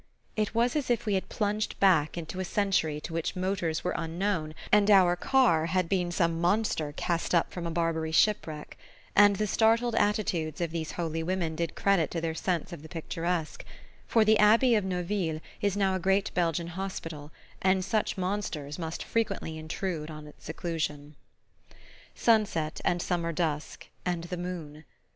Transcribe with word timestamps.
It 0.35 0.55
was 0.55 0.75
as 0.75 0.89
if 0.89 1.05
we 1.05 1.13
had 1.13 1.29
plunged 1.29 1.79
back 1.79 2.17
into 2.17 2.39
a 2.39 2.43
century 2.43 2.99
to 3.01 3.13
which 3.13 3.35
motors 3.35 3.83
were 3.83 3.93
unknown 3.95 4.55
and 4.71 4.89
our 4.89 5.15
car 5.15 5.67
had 5.67 5.87
been 5.87 6.11
some 6.11 6.41
monster 6.41 6.91
cast 6.97 7.35
up 7.35 7.51
from 7.51 7.67
a 7.67 7.69
Barbary 7.69 8.11
shipwreck; 8.11 8.79
and 9.15 9.35
the 9.35 9.45
startled 9.45 9.93
attitudes 9.93 10.59
of 10.59 10.71
these 10.71 10.93
holy 10.93 11.21
women 11.21 11.55
did 11.55 11.75
credit 11.75 12.09
to 12.09 12.19
their 12.19 12.33
sense 12.33 12.73
of 12.73 12.81
the 12.81 12.89
picturesque; 12.89 13.63
for 14.07 14.25
the 14.25 14.39
Abbey 14.39 14.73
of 14.73 14.83
Neuville 14.83 15.39
is 15.61 15.77
now 15.77 15.93
a 15.93 15.99
great 15.99 16.33
Belgian 16.33 16.69
hospital, 16.69 17.31
and 17.61 17.85
such 17.85 18.17
monsters 18.17 18.79
must 18.79 19.03
frequently 19.03 19.55
intrude 19.55 20.09
on 20.09 20.25
its 20.25 20.45
seclusion... 20.45 21.15
Sunset, 22.15 22.81
and 22.83 23.03
summer 23.03 23.31
dusk, 23.31 23.85
and 24.03 24.23
the 24.23 24.37
moon. 24.37 24.83